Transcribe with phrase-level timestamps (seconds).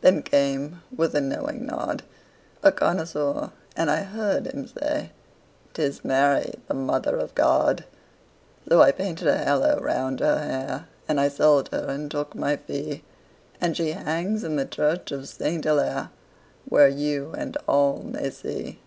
[0.00, 2.04] Then came, with a knowing nod,
[2.62, 5.10] A connoisseur, and I heard him say;
[5.74, 7.82] "'Tis Mary, the Mother of God."
[8.68, 12.58] So I painted a halo round her hair, And I sold her and took my
[12.58, 13.02] fee,
[13.60, 16.10] And she hangs in the church of Saint Hillaire,
[16.64, 18.78] Where you and all may see.